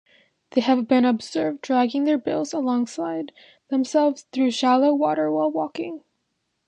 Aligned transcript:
They 0.53 0.61
have 0.61 0.87
been 0.87 1.05
observed 1.05 1.61
dragging 1.61 2.05
their 2.05 2.17
bills 2.17 2.53
alongside 2.53 3.31
themselves 3.69 4.23
through 4.31 4.49
shallow 4.49 4.95
water 4.95 5.31
while 5.31 5.51
walking. 5.51 6.01